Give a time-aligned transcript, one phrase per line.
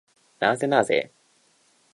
[0.39, 1.11] なんぜ？